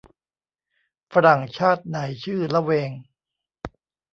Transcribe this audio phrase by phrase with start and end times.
[1.13, 2.91] ฝรั่งชาติไหนชื่อละเวง